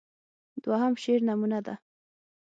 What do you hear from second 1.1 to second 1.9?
نمونه ده.